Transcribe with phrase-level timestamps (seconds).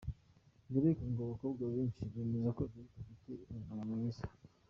[0.71, 4.23] Derek: Ngo abakobwa benshi bemeza ko Derek afite iminwa myiza.